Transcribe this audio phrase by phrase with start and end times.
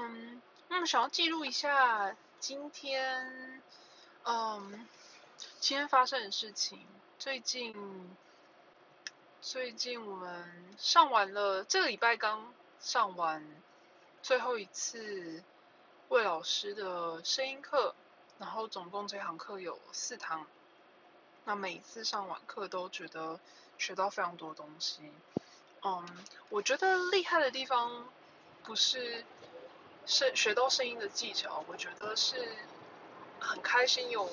[0.00, 3.60] 嗯，那么想要记录一下今天，
[4.22, 4.86] 嗯，
[5.58, 6.86] 今天发生的事情。
[7.18, 7.74] 最近，
[9.40, 13.44] 最近我们上完了，这个礼拜刚上完
[14.22, 15.42] 最后一次
[16.10, 17.92] 魏老师的声音课，
[18.38, 20.46] 然后总共这堂课有四堂。
[21.44, 23.40] 那每一次上完课都觉得
[23.78, 25.10] 学到非常多东西。
[25.82, 28.08] 嗯，我觉得厉害的地方
[28.62, 29.24] 不是。
[30.08, 32.56] 声学到声音的技巧，我觉得是
[33.38, 34.26] 很开心有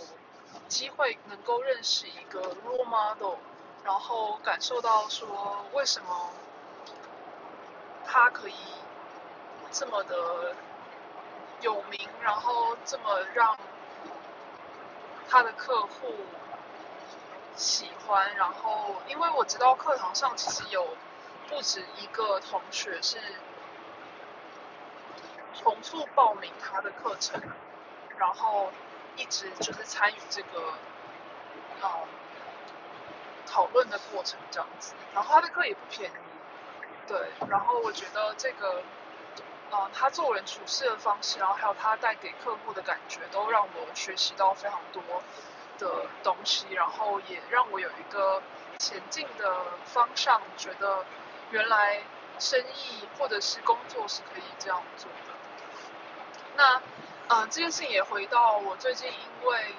[0.70, 3.35] 机会能够认识一个 role model，
[3.83, 6.30] 然后感受到说为什么
[8.07, 8.55] 他可以
[9.69, 10.55] 这么的
[11.59, 13.57] 有名，然后这么让
[15.27, 16.16] 他的客户
[17.57, 20.88] 喜欢，然后因为我知道课堂上其实有
[21.49, 23.17] 不止一个同学是。
[25.55, 27.41] 重复报名他的课程，
[28.17, 28.72] 然后
[29.16, 30.59] 一直就是参与这个，
[31.81, 32.08] 嗯，
[33.45, 34.94] 讨论的过程这样子。
[35.14, 36.16] 然后他的课也不便宜，
[37.08, 37.34] 对。
[37.50, 38.84] 然后我觉得这个，
[39.72, 45.23] 嗯，他做人处事的方式，然后还有他带给客户的感觉，都让我学习到非常多
[45.78, 46.67] 的东西。
[46.73, 48.44] 然后也让我有一个
[48.78, 51.06] 前进的方向，觉得
[51.50, 52.03] 原来
[52.40, 55.34] 生意或者是工作是可以这样做的。
[56.58, 56.81] 那，
[57.28, 59.75] 呃，这件事情也回到我最近，因为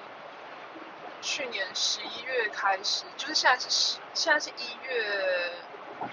[1.21, 5.53] 去年十一月开始，就是现在是十，现在是一月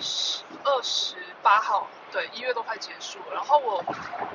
[0.00, 3.34] 十二十八号，对，一月都快结束了。
[3.34, 3.84] 然后我，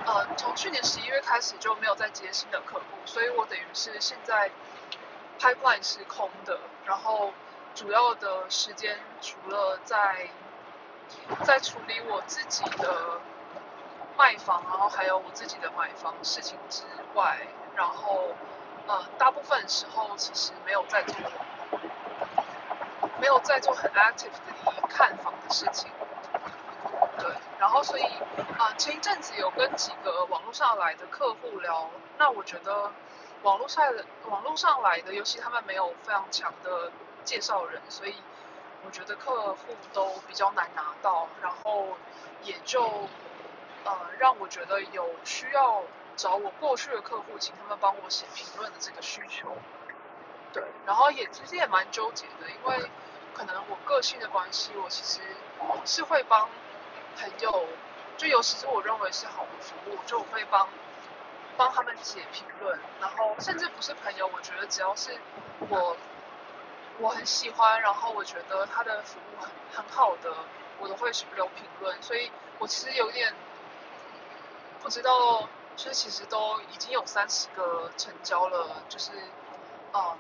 [0.06, 4.52] 呃，从去年十一月开始就没有再接新的客户，所以我等于是现在
[5.40, 6.60] pipeline 是空的。
[6.86, 7.34] 然后
[7.74, 10.30] 主要的时间除了在
[11.44, 13.20] 在处理我自己的。
[14.20, 17.38] 卖房，然后还有我自己的买房事情之外，
[17.74, 18.36] 然后，
[18.86, 21.16] 呃，大部分时候其实没有在做，
[23.18, 25.90] 没有在做很 active 的看房的事情，
[27.18, 28.04] 对，然后所以，
[28.58, 32.92] 啊，前一阵子有跟几个网络上来的客户聊，那我觉得
[33.44, 36.92] 网络上的网络上来的，尤其他们没有非常强的
[37.24, 38.16] 介绍人，所以
[38.86, 41.86] 我觉得客户都比较难拿到，然后
[42.44, 43.08] 也就。
[43.84, 45.84] 呃，让我觉得有需要
[46.16, 49.56] 找我过去的客户，请他们帮我写评论的这个需求。
[50.52, 52.92] 对，然后也其实也蛮纠结的，因为
[53.34, 55.22] 可能我个性的关系，我其实
[55.86, 56.50] 是会帮
[57.16, 57.68] 朋友，
[58.18, 60.68] 就尤其是我认为是好的服务，就我会帮
[61.56, 65.16] 帮他们写评论，然后甚至不是朋友，我觉得只要是
[65.70, 65.96] 我
[66.98, 70.34] 我很喜欢，然后我觉得他的服务很很好的，
[70.80, 73.34] 我都会留评论，所以我其实有点。
[74.82, 79.12] 不知道，就是其实都已经有三十个成交了，就是，
[79.94, 80.18] 嗯，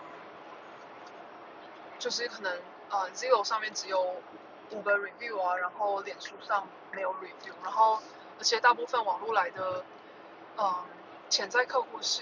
[1.98, 4.16] 就是可能呃，Zero 上面只有
[4.72, 8.00] 五个 review 啊，然后脸书上没有 review，然后
[8.38, 9.84] 而且大部分网络来的，
[10.58, 10.86] 嗯，
[11.30, 12.22] 潜在客户是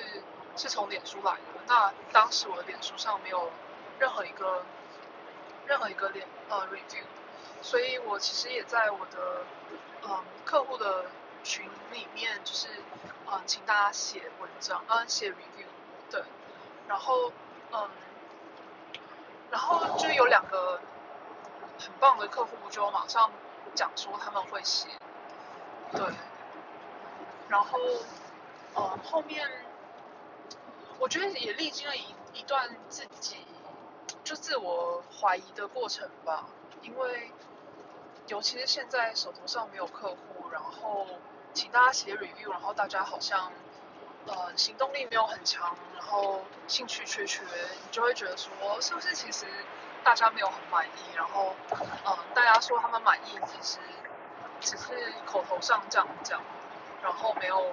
[0.56, 3.52] 是从脸书来的，那当时我的脸书上没有
[4.00, 4.64] 任何一个
[5.66, 7.04] 任何一个脸呃 review，
[7.62, 9.44] 所以我其实也在我的
[10.04, 11.06] 嗯客户的。
[11.44, 12.68] 群里面就是，
[13.30, 15.66] 嗯，请大家写文章，嗯，写 review，
[16.10, 16.24] 对，
[16.88, 17.32] 然后，
[17.72, 17.90] 嗯，
[19.52, 20.80] 然后就有两个
[21.80, 23.32] 很棒的客户就马上
[23.76, 24.88] 讲说他们会写，
[25.92, 26.02] 对，
[27.50, 27.78] 然后，
[28.76, 29.50] 嗯，后面
[31.00, 33.46] 我觉得也历经了一一段自己
[34.24, 36.46] 就自我怀疑的过程吧，
[36.82, 37.32] 因为
[38.28, 40.18] 尤其是现在手头上没有客户，
[40.52, 41.08] 然后。
[41.54, 43.52] 请大家写 review，然后大家好像，
[44.28, 49.48] 呃，行动力没有很强，然后兴趣缺缺，你就会觉得说，是不是其实
[50.04, 51.56] 大家没有很满意，然后，
[52.06, 53.80] 嗯，大家说他们满意，其实
[54.62, 56.40] 只是口头上这样讲，
[57.02, 57.72] 然后没有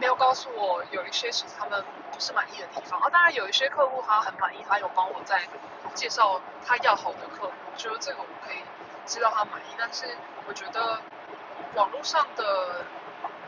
[0.00, 2.98] 没有告诉我有一些其实他们不是满意的地方。
[2.98, 5.42] 啊，当然有一些客户他很满意，他有帮我在
[5.92, 8.56] 介绍他要好的客户，觉得这个我可以
[9.06, 10.06] 知道他满意，但是
[10.46, 11.00] 我觉得。
[11.76, 12.84] 网络上的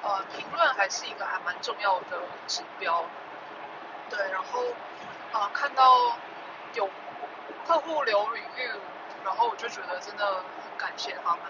[0.03, 3.05] 呃评论还是一个还蛮重要的指标，
[4.11, 4.65] 对，然后
[5.33, 6.17] 啊看到
[6.75, 6.91] 有
[7.65, 8.81] 客户留 review，
[9.25, 11.43] 然后我就觉得真的很感谢他们，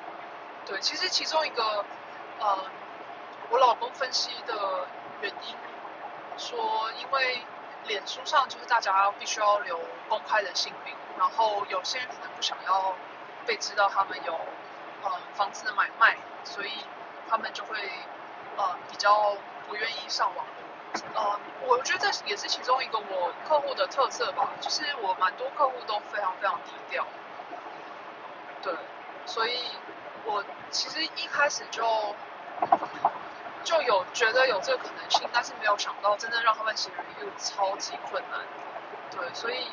[0.66, 1.82] 对，其实其中一个
[2.40, 2.58] 呃
[3.48, 4.86] 我老公分析的
[5.22, 5.56] 原因
[6.36, 7.40] 说，因为
[7.86, 9.80] 脸书上就是大家必须要留
[10.10, 12.94] 公开的姓名，然后有些人可能不想要
[13.46, 14.32] 被知道他们有
[15.02, 16.16] 呃房子的买卖。
[16.44, 16.70] 所以
[17.28, 17.76] 他们就会
[18.56, 20.46] 呃，比较不愿意上网。
[21.12, 27.04] 呃，我觉得这也是其中一个我客户的特色吧，就是我蛮多客户都非常非常低调。
[28.62, 28.72] 对，
[29.26, 29.58] 所以
[30.24, 31.84] 我其实一开始就
[33.64, 38.40] 就有觉得有这个可能性，但是没有想到真的让他们写 review 超级困难。
[39.10, 39.66] 对，所以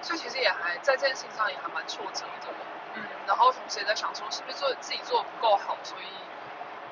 [0.00, 2.48] 所以其实也还在这件事情上也还蛮挫折的。
[2.94, 6.06] 嗯，然后同时也在想说，是不是做自己做的不够好，所以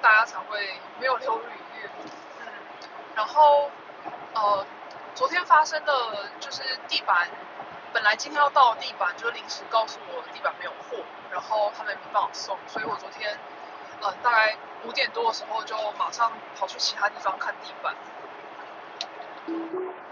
[0.01, 1.89] 大家才会没有留 review。
[2.41, 2.47] 嗯，
[3.15, 3.71] 然后
[4.35, 4.67] 呃，
[5.15, 5.93] 昨天发生的
[6.41, 7.29] 就是地板。
[7.91, 11.03] 本来今天要到的地板，就临时告诉我地板没有货，
[11.33, 13.35] 然后他们没办法送，所以我昨天，
[14.03, 14.55] 呃，大概
[14.85, 17.95] 五点多的时候就马上跑去其他地方看地板，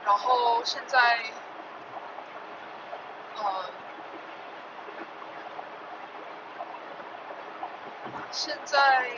[0.07, 1.21] 然后现在，
[3.37, 3.71] 呃，
[8.31, 9.11] 现在。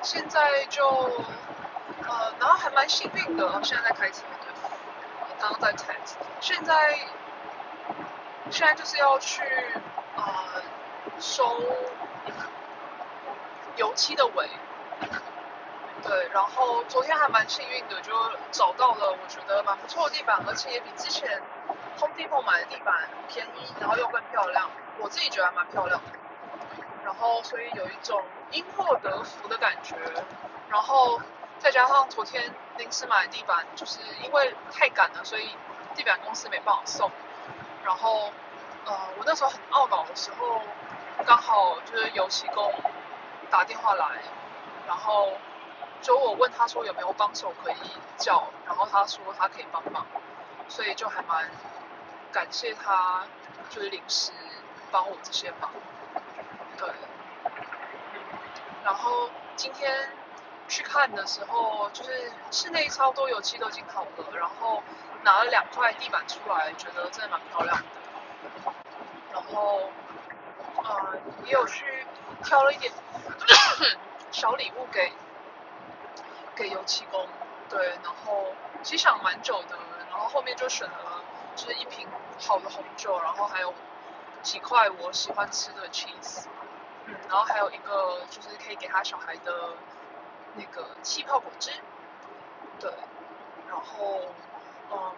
[0.00, 4.54] 现在就，呃，然后还蛮幸运的，现在在开车，对，
[5.38, 6.98] 刚刚在 test，现在，
[8.50, 9.42] 现在就是要去，
[10.16, 10.62] 呃，
[11.20, 11.60] 收
[13.76, 14.48] 油漆的尾，
[16.08, 18.12] 对，然后昨天还蛮幸运的，就
[18.50, 21.28] 找到了我觉得蛮不错的地板，而且也比之前
[21.98, 22.94] Home Depot 买的地板
[23.28, 26.18] 便宜，然后又更漂亮，我自己觉得还蛮漂亮的。
[27.04, 28.22] 然后，所以有一种
[28.52, 29.96] 因祸得福的感觉。
[30.70, 31.20] 然后
[31.58, 32.42] 再加上昨天
[32.78, 35.50] 临时买的地板，就是因为太赶了，所以
[35.94, 37.10] 地板公司没办法送。
[37.84, 38.30] 然后，
[38.86, 40.62] 呃，我那时候很懊恼的时候，
[41.26, 42.72] 刚好就是油漆工
[43.50, 44.22] 打电话来，
[44.86, 45.32] 然后
[46.00, 47.74] 就我问他说有没有帮手可以
[48.16, 50.06] 叫，然后他说他可以帮忙，
[50.68, 51.50] 所以就还蛮
[52.32, 53.24] 感谢他，
[53.68, 54.32] 就是临时
[54.90, 55.70] 帮我这些忙。
[56.76, 56.88] 对，
[58.84, 60.10] 然后今天
[60.68, 64.82] 去看的时候，就是室内超多油漆都已经好了，然后
[65.24, 67.84] 拿了两块地板出来，觉得真的蛮漂亮的。
[69.32, 69.90] 然后，
[70.76, 71.84] 呃，也有去
[72.44, 72.92] 挑了一点
[74.30, 75.12] 小礼物给
[76.58, 77.24] 给油漆工，
[77.70, 78.52] 对，然后
[78.82, 79.78] 其实想蛮久的，
[80.10, 81.22] 然后后面就选了
[81.54, 82.04] 就是一瓶
[82.40, 83.72] 好的红酒，然后还有
[84.42, 86.46] 几块我喜欢吃的 cheese。
[87.06, 89.70] 嗯，然后还有一个就是可以给他小孩的
[90.56, 91.70] 那个气泡果汁，
[92.80, 92.92] 对，
[93.68, 94.20] 然后
[94.90, 95.12] 嗯，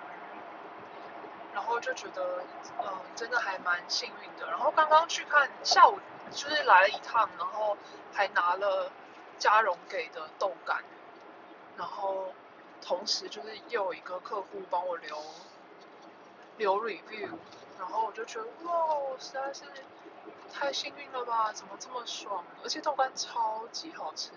[1.54, 2.44] 然后就觉得
[2.80, 4.46] 嗯真的还蛮幸运的。
[4.50, 5.98] 然后刚刚去看下午
[6.30, 7.78] 就是来了一趟，然后
[8.12, 8.92] 还拿了
[9.38, 10.84] 嘉荣给的豆干，
[11.80, 12.28] 然后
[12.82, 15.16] 同时就是又有一个客户帮我留
[16.58, 17.30] 留 review，
[17.78, 19.64] 然后我就觉得哇，实在是。
[20.52, 21.52] 太幸运了吧？
[21.52, 22.44] 怎么这么爽？
[22.64, 24.32] 而且豆干超级好吃。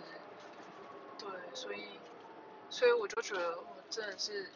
[1.18, 2.00] 对，所以，
[2.69, 4.48] 所以我就觉得我真的是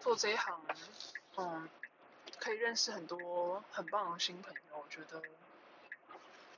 [0.00, 0.58] 做这一行，
[1.36, 1.68] 嗯，
[2.40, 5.20] 可以认识很多很棒的新朋友，我觉得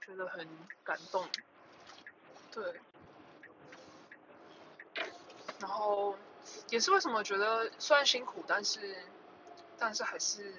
[0.07, 0.49] 觉得很
[0.85, 1.27] 感动。
[2.53, 2.81] 对，
[5.61, 6.17] 然后
[6.71, 8.97] 也是为什么觉得虽然辛苦，但是
[9.79, 10.55] 但是还是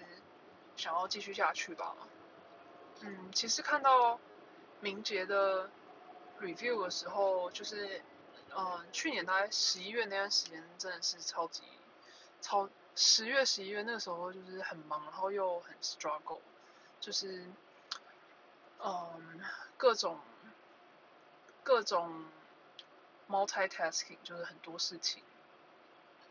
[0.78, 1.96] 想要继续下去吧。
[3.02, 4.20] 嗯，其实看到
[4.80, 5.70] 明杰的
[6.40, 8.02] review 的时候，就是，
[8.56, 11.64] 嗯，去年大概十一月那段时间，真的是超级
[12.42, 16.40] 超十月十一月那个时候就是很忙，然后又很 struggle，
[17.00, 17.44] 就是，
[18.84, 19.42] 嗯，
[19.78, 20.20] 各种
[21.64, 22.26] 各种
[23.32, 25.24] multitasking，就是很多事情，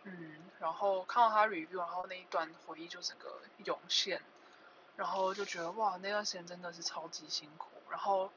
[0.04, 4.22] 嗯，然后看到他 review，然后那一段回忆就整个涌现。
[4.96, 7.70] 然后就觉得哇，那段时间真的是超级辛苦。
[7.88, 8.30] 然后，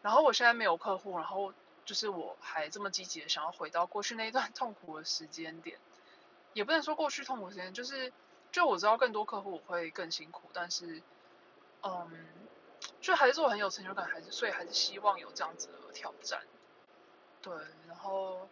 [0.00, 1.52] 然后我现在没有客户，然后
[1.84, 5.78] 就是我还这么积极的想要回到过去那一段 痛苦的时间点，
[6.54, 8.10] 也不能说过去痛苦时间，就是
[8.50, 11.02] 就我知道更多客户我会更辛苦，但是，
[11.82, 12.24] 嗯，
[13.02, 16.40] 就还是我很有成就感，还是所以还是希望有这样子的挑战。
[17.44, 17.54] 对，
[17.86, 18.48] 然后，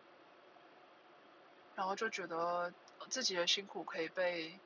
[1.75, 2.72] 然后就觉得
[3.08, 4.58] 自己的辛苦可以被。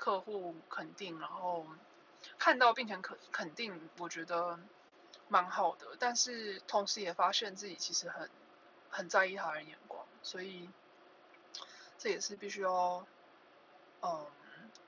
[0.00, 1.66] 客户肯定，然后
[2.38, 4.56] 看到并且肯肯定，我觉得
[5.26, 5.88] 蛮好的。
[5.98, 8.30] 但是同时也发现自己其实很
[8.90, 10.70] 很在意他人眼光，所以
[11.98, 13.04] 这也是必须要
[14.02, 14.24] 嗯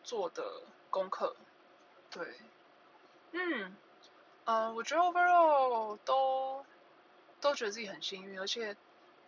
[0.05, 1.35] 做的功课。
[2.09, 2.39] 对，
[3.33, 3.77] 嗯
[4.45, 6.65] 嗯，我觉得 overall 都
[7.41, 8.77] 都觉得自己很幸运，而且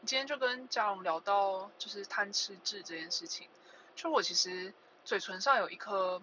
[0.06, 3.48] 今天就跟嘉荣聊到就是贪吃痣这件事情，
[3.96, 4.72] 就我其实。
[5.04, 6.22] 嘴唇上有一颗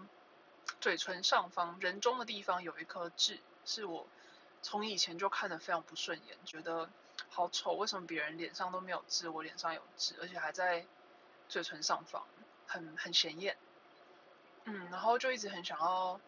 [0.80, 4.08] 嘴唇上方人中的地方有一颗痣，是我
[4.62, 6.90] 从以前就看的非常不顺眼，觉得
[7.30, 7.74] 好丑。
[7.74, 10.86] 为什么别人脸上都没有痣，我脸上有痣，而且还在
[11.50, 12.26] 嘴唇上方，
[12.68, 13.58] 很很显眼。
[14.64, 16.22] 嗯，然后就一直很想要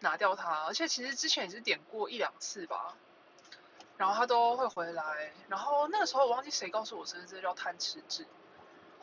[0.00, 2.94] 拿掉它，而且其实之前也是点过一两次吧，
[3.96, 5.32] 然后他都会回来。
[5.48, 8.26] 然后那个时候我忘记谁告诉我，这这叫贪吃痣。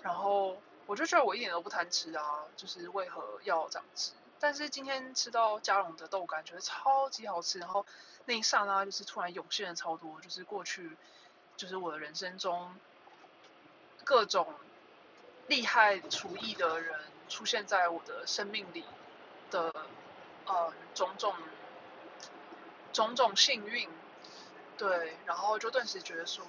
[0.01, 4.11] 然后我就觉得我一点都不贪吃啊，就是为何要长痣？
[4.39, 7.59] 但是今天吃到嘉荣的豆干，觉得超级好吃。
[7.59, 7.85] 然后
[8.25, 10.97] 那一刹那，就是突然涌现了超多，就是过去，
[11.55, 12.73] 就是我的人生中
[14.03, 14.47] 各种
[15.47, 18.83] 厉害厨艺的人出现在我的生命里
[19.51, 19.71] 的
[20.47, 21.35] 呃种种
[22.91, 23.87] 种种幸运，
[24.81, 26.43] 对，然后就顿时觉得说，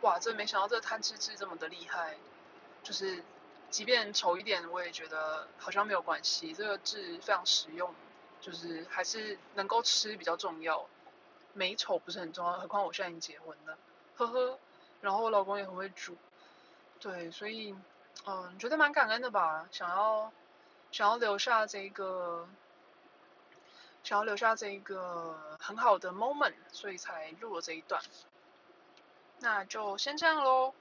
[0.00, 2.16] 哇，真没想到这贪吃痣这么的厉害。
[2.82, 3.22] 就是，
[3.70, 6.52] 即便丑一点，我也觉得好像没有关系。
[6.52, 7.94] 这个痣非常实用，
[8.40, 10.84] 就是还是能够吃比较重要。
[11.52, 13.78] 美丑不是很重要，何况我现在已经结婚了，
[14.16, 14.58] 呵呵。
[15.00, 16.16] 然后我老公也很会煮，
[16.98, 17.72] 对，所以
[18.26, 19.68] 嗯，觉得蛮感恩的吧。
[19.70, 20.32] 想要
[20.90, 22.48] 想要留下这个，
[24.08, 28.00] 想要留下这个很好的 moment，所以才录了这一段。
[29.40, 30.72] 那就先这样喽。